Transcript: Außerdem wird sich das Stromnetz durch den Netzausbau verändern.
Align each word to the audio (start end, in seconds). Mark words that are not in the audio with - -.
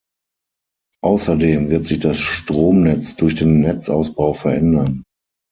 Außerdem 1.03 1.69
wird 1.69 1.85
sich 1.85 1.99
das 1.99 2.17
Stromnetz 2.21 3.15
durch 3.17 3.35
den 3.35 3.59
Netzausbau 3.61 4.33
verändern. 4.33 5.03